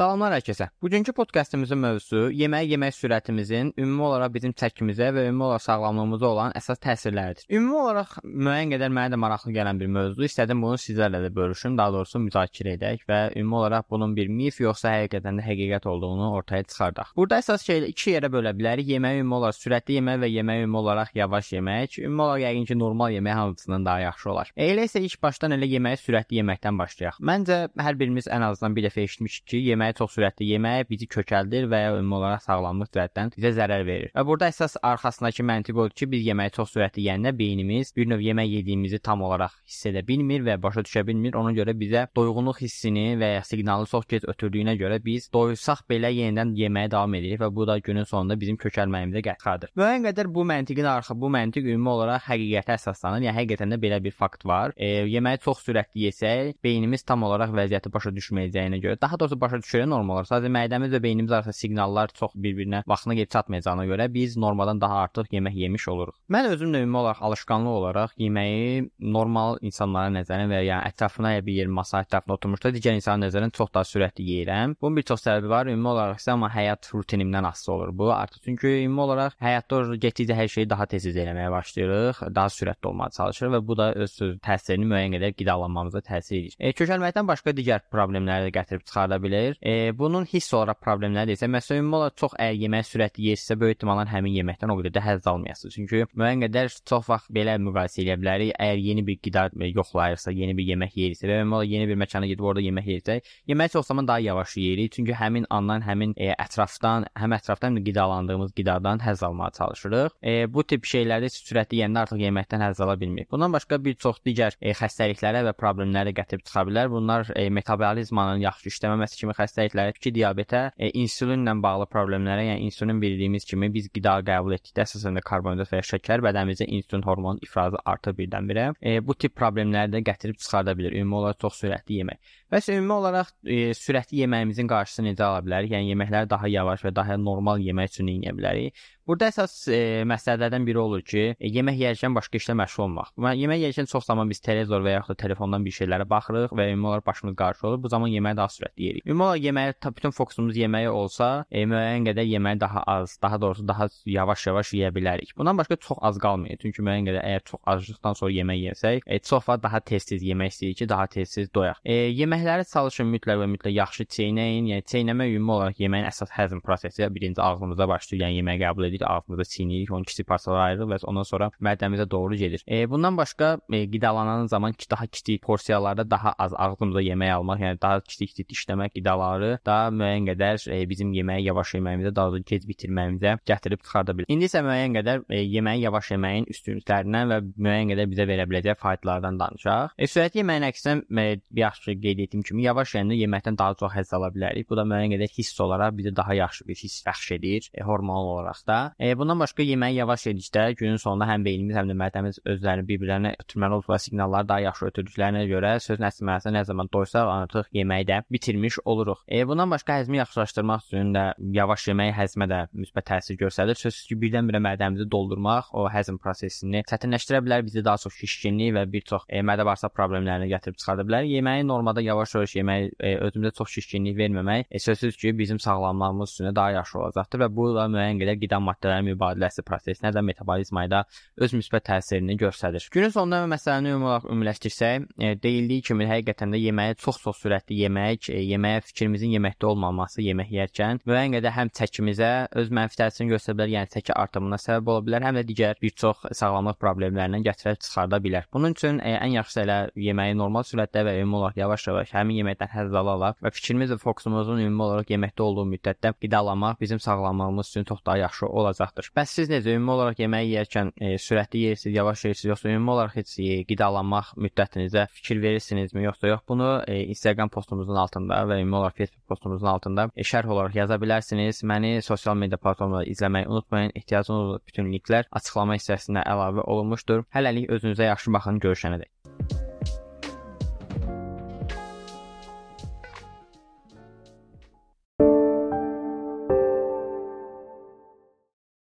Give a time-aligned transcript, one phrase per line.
[0.00, 0.66] Salamlar hər kəsə.
[0.80, 6.54] Bugünkü podkastımızın mövzusu yemək yemək sürətimizin ümumi olaraq bizim çəkimizə və ümumi olaraq sağlamlığımıza olan
[6.56, 7.44] əsas təsirləridir.
[7.52, 10.24] Ümumi olaraq müəyyən qədər mənə də maraqlı gələn bir mövzudur.
[10.24, 14.62] İstədim bunu sizlərlə də bölüşüm, daha doğrusu müzakirə edək və ümumi olaraq bunun bir mif
[14.64, 17.12] yoxsa həqiqətən də həqiqət olduğunu ortaya çıxardaq.
[17.20, 18.88] Burada əsas şey iki yerə bölə bilərik.
[18.94, 21.98] Yemək ümumi olaraq sürətli yemək və yemək ümumi olaraq yavaş yemək.
[22.06, 24.56] Ümumi olaraq yəqin ki, normal yemək hansından daha yaxşı olar.
[24.56, 27.20] Elə isə ilk başdan elə yeməyi sürətli yeməkdən başlayaq.
[27.20, 31.68] Məncə hər birimiz ən azından bir dəfə eşitmişik ki, yeməyi çox sürətli yemək bizi kökəldir
[31.70, 34.12] və ya ümumi olaraq sağlamlıq cəhətdən bizə zərər verir.
[34.16, 38.24] Və burada əsas arxasındakı məntiq odur ki, biz yeməyi çox sürətli yeyəndə beynimiz bir növ
[38.24, 41.36] yemək yediyimizi tam olaraq hiss edə bilmir və başa düşə bilmir.
[41.40, 46.12] Ona görə bizə doyğunluq hissini və ya siqnalı çox gec ötürdüyünə görə biz doyursaq belə
[46.14, 49.72] yenidən yeməyə davam edirik və bu da günün sonunda bizim kökəlməyimizə gətirir.
[49.78, 53.24] Müəyyən qədər bu məntiqin arxa bu məntiq ümumi olaraq həqiqətə əsaslanır.
[53.26, 54.74] Yəni həqiqətən də belə bir fakt var.
[54.76, 59.60] E, yeməyi çox sürətli yesək, beynimiz tam olaraq vəziyyəti başa düşməyəcəyinə görə, daha doğrusu başa
[59.62, 60.30] düşürə normal normal olaraq.
[60.30, 65.02] Sadəcə mədəmiz və beynimiz arasında siqnallar çox bir-birinə vaxtına gedib çatmayacağına görə biz normadan daha
[65.04, 66.16] artıq yemək yemiş oluruq.
[66.30, 71.46] Mən özüm də ümumi olaraq alışqanlıq olaraq yeməyi normal insanlara nəzərən və ya ətrafına ya
[71.46, 74.76] bir yer masa ətrafına oturmuşda digər insanın nəzərən çox daha sürətli yeyirəm.
[74.80, 75.70] Bunun bir çox səbəbi var.
[75.70, 78.12] Ümumi olaraq isə amma həyat rutinimdən asılı olur bu.
[78.14, 83.10] Artıq çünki ümumi olaraq həyatda getdikcə hər şeyi daha tez eləməyə başlayırıq, daha sürətli olmağa
[83.16, 86.56] çalışırıq və bu da öz söz təsirini müəyyən qədər qidalanmamıza təsir edir.
[86.58, 89.56] E, kökəlməkdən başqa digər problemləri də gətirib çıxarda bilər.
[89.62, 93.80] E, bunun hiss olaraq problemləri isə məsələn ümumi olaraq çox əgər yemək sürətli yeyirsə, böyük
[93.80, 95.74] ehtimalla həmin yeməkdən o qədər də həzz almayasınız.
[95.74, 98.52] Çünki müəyyən qədər çox vaxt belə müqayisə edə bilərik.
[98.60, 102.28] Əgər yeni bir qida yoxlayırsa, yeni bir yemək yeyirsə və ümumi olaraq yeni bir məkana
[102.30, 104.92] gedib orada yemək yeyirsə, yemək çox zaman daha yavaş yeyirik.
[104.96, 110.16] Çünki həmin andan, həmin e, ətrafdan, həm ətrafdan həm də qidalandığımız qidadan həzz almağa çalışırıq.
[110.22, 113.30] E, bu tip şeylərdə sürətli yeyəndə artıq yeməkdən həzz ala bilmirik.
[113.32, 116.90] Bundan başqa bir çox digər e, xəstəliklərə və problemlərə gətirib çıxa bilər.
[116.92, 122.68] Bunlar e, metabolizmanın yaxşı işləməməsi kimi xəstəliklər təbii ki, diabetə, e, insulinlə bağlı problemlərə, yəni
[122.68, 127.04] insulin bildiyimiz kimi biz qida qəbul etdikdə əsasən də karbonhidrat və ya şəkər bədənimizdə insulin
[127.06, 128.70] hormonu ifrazı artır birdən-birə.
[128.80, 130.96] E, bu tip problemləri də gətirib çıxarda bilər.
[131.00, 132.36] Ümumi olaraq çox sürətli yemək.
[132.50, 135.74] Bəs ümumi olaraq e, sürətli yeməyimizin qarşısını necə ala bilərik?
[135.76, 138.88] Yəni yeməkləri daha yavaş və daha normal yemək üçün edə bilərik.
[139.10, 139.76] Burada əsas e,
[140.06, 143.08] məsələlərdən biri olur ki, e, yemək yeyərkən başqa işlə məşğul olmaq.
[143.40, 146.86] Yemək yeyərkən çox zaman biz televizor və yaxud da telefondan bir şeylərə baxırıq və ümumi
[146.86, 147.80] olaraq başımız qarşı olur.
[147.82, 149.06] Bu zaman yeməyi daha sürətli yeyirik.
[149.10, 153.66] Ümumi olaraq yeməyə bütün fokusumuz yeməyə olsa, e, müəyyən qədər yeməyi daha az, daha doğrusu
[153.66, 155.34] daha yavaş-yavaş yeyə bilərik.
[155.36, 156.62] Bundan başqa çox az qalmayır.
[156.62, 160.54] Çünki müəyyən qədər əgər çox aclıqdan sonra yemək yesək, e, çox vaxt daha tez-tez yemək
[160.54, 161.82] istəyirik ki, daha tez-tez doyaq.
[161.82, 164.70] E, yeməkləri çalışın mütləq və mütləq yaxşı çeynəyin.
[164.70, 168.26] Yəni çeynəmə ümumi olaraq yeməyin əsas həzm prosesi birinci ağzımıza başlayır.
[168.28, 172.34] Yəni yeməyi qəbul edirik, ağzımızda çiynirik, onu kiçik parçalara ayırırıq və ondan sonra mədəmizə doğru
[172.34, 172.64] gedir.
[172.68, 177.60] E, bundan başqa e, qidalanan zaman ki, daha kiçik porsiyalarda daha az ağzımıza yemək almaq,
[177.64, 182.42] yəni daha kiçik-kiçik dişləmək qidaları daha müəyyən qədər e, bizim yeməyi yavaş yeməyimizə, daha da
[182.52, 184.30] gec bitirməyimizə gətirib çıxarda bilər.
[184.32, 188.80] İndi isə müəyyən qədər e, yeməyi yavaş yeməyin üstünlüklərindən və müəyyən qədər bizə verə biləcək
[188.80, 189.96] faydalardan danışaq.
[189.98, 194.14] E, sürətli yeməyin əksinə e, yaxşı qeyd etdiyim kimi yavaş yeyəndə yeməkdən daha çox həzz
[194.18, 194.68] ala bilərik.
[194.70, 198.34] Bu da müəyyən qədər hiss olaraq bizə daha yaxşı bir hiss bəxş edir, e, hormonal
[198.34, 198.80] olaraq da.
[198.98, 203.34] E, bundan başqa yeməyi yavaş yedikdə günün sonunda həm beynimiz, həm də mədəmiz özlərini bir-birlərinə
[203.44, 208.06] ötürməli olduqları siqnalları daha yaxşı ötürdüklərinə görə sözün əsl mənasında nə zaman doysaq artıq yeməyi
[208.08, 209.24] də bitirmiş oluruq.
[209.28, 211.24] E, bundan başqa həzmi yaxşılaşdırmaq üçün də
[211.58, 213.78] yavaş yemək həzmə də müsbət təsir göstərir.
[213.78, 218.86] Sözsüz ki, birdən-birə mədəmizi doldurmaq o həzm prosesini çətinləşdirə bilər, bizə daha çox şişkinlik və
[218.92, 221.28] bir çox e, mədə-bağırsaq problemlərini gətirib çıxarda bilər.
[221.30, 226.54] Yeməyi normada yavaş-yavaş yemək, e, özümüzə çox şişkinlik verməmək e, sözsüz ki, bizim sağlamlığımız üçün
[226.56, 231.02] daha yaxşı olacaqdır və bu da müəyyən qədər qida maddələrinin mübadiləsi prosesinə də metabolizmaya da
[231.36, 232.86] öz müsbət təsirini göstərir.
[232.92, 238.30] Günün sonunda məsələni ümumi olaraq ümumiləşdirsək, e, deyildiyi kimi həqiqətən də yeməyi çox-çox sürətli yemək,
[238.32, 242.30] e, yeməyə fikrimizin yeməkdə olmaması, yemək yeyərkən müəyyən qədər həm çəkimizə
[242.60, 245.94] öz mənfi təsirini göstərə bilər, yəni çəki artımına səbəb ola bilər, həm də digər bir
[246.02, 248.48] çox sağlamlıq problemlərindən gətirib çıxarda bilər.
[248.52, 249.78] Bunun üçün e, ən yaxşısı elə
[250.08, 254.62] yeməyi normal sürətdə və ümumi olaraq yavaş-yavaş həmin yeməkdən həzz ala-ala və fikrimiz və fokusumuzun
[254.64, 259.10] ümumi olaraq yeməkdə olduğu müddətdə qidalanmaq bizim sağlamlığımız üçün çox daha yaxşı olacaqdır.
[259.16, 263.16] Bəs siz necə ümumi olaraq yemək yeyərkən e, sürətli yeyirsiniz, yavaş yeyirsiniz, yoxsa ümumi olaraq
[263.20, 266.44] heç e, qidalanmaq müddətinizə fikir verirsinizmi, yoxsa yox?
[266.48, 271.00] Bunu e, Instagram postumuzun altında və ümumi olaraq Facebook postumuzun altında e, şərh olaraq yaza
[271.02, 271.64] bilərsiniz.
[271.72, 273.92] Məni sosial media platformalarında izləməyi unutmayın.
[273.94, 277.26] Ehtiyacınız olan bütün linklər açıqlama hissəsində əlavə olunmuşdur.
[277.34, 279.10] Hələlik özünüzə yaxşı baxın, görüşənədək.